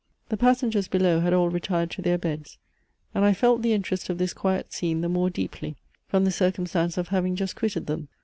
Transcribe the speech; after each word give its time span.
The 0.29 0.35
passengers 0.35 0.87
below 0.87 1.19
had 1.19 1.31
all 1.31 1.49
retired 1.49 1.91
to 1.91 2.01
their 2.01 2.17
beds; 2.17 2.57
and 3.13 3.23
I 3.23 3.33
felt 3.35 3.61
the 3.61 3.73
interest 3.73 4.09
of 4.09 4.17
this 4.17 4.33
quiet 4.33 4.73
scene 4.73 5.01
the 5.01 5.09
more 5.09 5.29
deeply 5.29 5.75
from 6.07 6.25
the 6.25 6.31
circumstance 6.31 6.97
of 6.97 7.09
having 7.09 7.35
just 7.35 7.55
quitted 7.55 7.85
them. 7.85 8.07